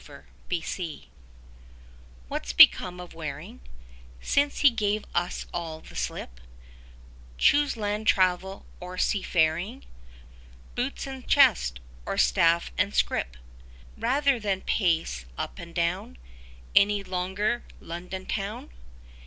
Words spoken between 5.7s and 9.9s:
the slip, Chose land travel or seafaring,